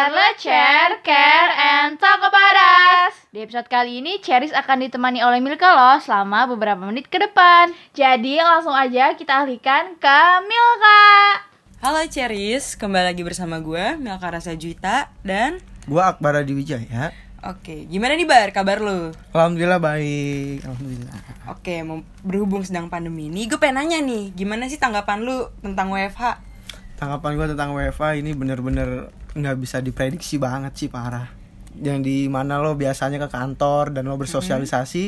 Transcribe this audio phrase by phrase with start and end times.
[0.00, 5.44] Let's Share, Care, and Talk About Us Di episode kali ini, Cheris akan ditemani oleh
[5.44, 11.04] Milka loh selama beberapa menit ke depan Jadi langsung aja kita alihkan ke Milka
[11.84, 17.12] Halo Ceris, kembali lagi bersama gue Milka Rasa Juita dan Gua Akbar Adi Wijaya.
[17.44, 19.12] Oke, gimana nih Bar kabar lu?
[19.36, 20.64] Alhamdulillah baik.
[20.64, 21.12] Alhamdulillah.
[21.52, 25.92] Oke, mau berhubung sedang pandemi ini, gue pengen nanya nih, gimana sih tanggapan lu tentang
[25.92, 26.48] WFH?
[26.96, 31.30] Tanggapan gua tentang WFA ini bener-bener nggak bisa diprediksi banget sih parah.
[31.70, 35.04] Yang di mana lo biasanya ke kantor dan lo bersosialisasi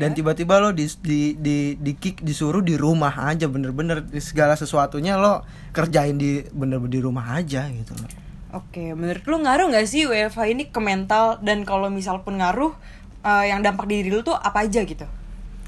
[0.00, 0.16] dan Iya.
[0.16, 5.44] tiba-tiba lo di di di, di kick disuruh di rumah aja bener-bener segala sesuatunya lo
[5.76, 8.08] kerjain di bener-bener di rumah aja gitu loh.
[8.56, 12.72] Oke, menurut lu ngaruh nggak sih WFH ini ke mental dan kalau misal pun ngaruh,
[13.20, 15.04] eh, yang dampak di diri lu tuh apa aja gitu?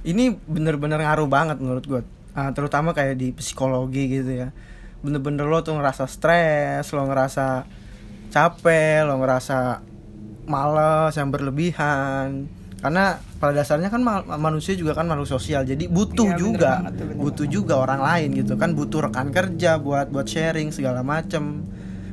[0.00, 4.54] ini bener-bener ngaruh banget menurut gue Ah, terutama kayak di psikologi gitu ya
[5.02, 7.66] bener-bener lo tuh ngerasa stres lo ngerasa
[8.30, 9.82] capek lo ngerasa
[10.46, 12.46] males yang berlebihan.
[12.80, 16.92] Karena pada dasarnya kan ma- manusia juga kan makhluk sosial jadi butuh bener juga banget
[16.96, 21.04] tuh, bener butuh juga orang lain gitu kan butuh rekan kerja buat buat sharing segala
[21.04, 21.68] macem.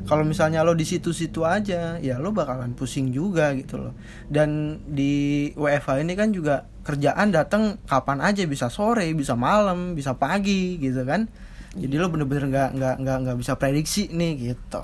[0.07, 3.93] Kalau misalnya lo di situ-situ aja ya lo bakalan pusing juga gitu loh.
[4.27, 10.19] Dan di WFH ini kan juga kerjaan datang kapan aja bisa sore bisa malam bisa
[10.19, 11.31] pagi gitu kan.
[11.79, 14.83] Jadi lo bener-bener nggak nggak nggak nggak bisa prediksi nih gitu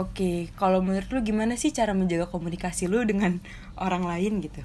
[0.00, 3.36] Oke, kalau menurut lu gimana sih cara menjaga komunikasi lu dengan
[3.76, 4.64] orang lain gitu?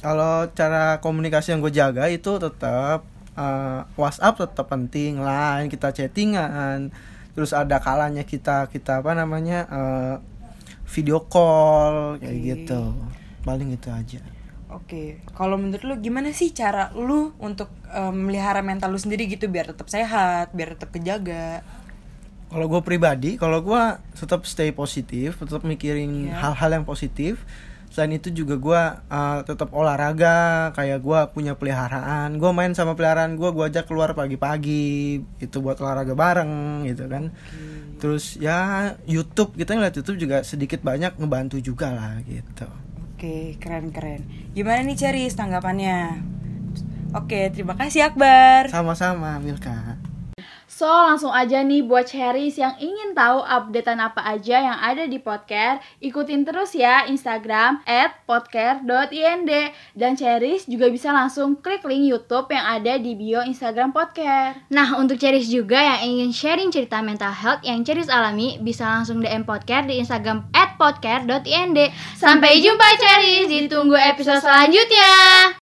[0.00, 3.02] kalau cara komunikasi yang gue jaga itu tetap
[3.36, 6.92] eh, WhatsApp tetap penting line kita chattingan
[7.34, 10.16] terus ada kalanya kita kita apa namanya eh,
[10.86, 12.92] video call kayak gitu
[13.42, 14.22] paling itu aja
[14.66, 19.46] Oke, kalau menurut lu gimana sih cara lu untuk eh, melihara mental lu sendiri gitu
[19.46, 21.62] biar tetap sehat, biar tetap kejaga?
[22.56, 26.40] Kalau gue pribadi kalau gue tetap stay positif tetap mikirin Iya.
[26.40, 27.44] hal-hal yang positif
[27.86, 33.36] selain itu juga gue uh, tetap olahraga kayak gue punya peliharaan gue main sama peliharaan
[33.36, 34.84] gue gue ajak keluar pagi-pagi
[35.38, 36.52] itu buat olahraga bareng
[36.84, 37.32] gitu kan
[37.96, 42.68] terus ya YouTube kita ngeliat YouTube juga sedikit banyak ngebantu juga lah gitu
[43.16, 44.28] Oke, keren-keren.
[44.52, 46.20] Gimana nih Ceris tanggapannya?
[47.16, 48.68] Oke, terima kasih Akbar.
[48.68, 49.96] sama-sama Milka
[50.76, 55.16] So langsung aja nih buat Cheris yang ingin tahu updatean apa aja yang ada di
[55.16, 62.52] podcast Ikutin terus ya Instagram at podcast.ind Dan Cheris juga bisa langsung klik link Youtube
[62.52, 67.32] yang ada di bio Instagram podcast Nah untuk Cheris juga yang ingin sharing cerita mental
[67.32, 71.88] health yang Cheris alami Bisa langsung DM podcast di Instagram at podcast.ind
[72.20, 75.08] Sampai jumpa Cheris, ditunggu episode selanjutnya